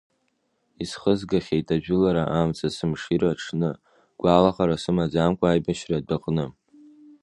[0.83, 3.69] Исхызгахьеит ажәылара амца, сымшира аҽны,
[4.21, 6.45] гәалаҟара сымаӡамкәа аибашьра адәаҟны.